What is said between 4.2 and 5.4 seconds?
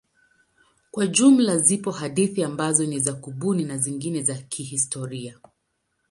za kihistoria.